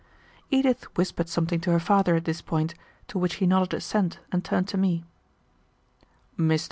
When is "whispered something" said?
0.97-1.59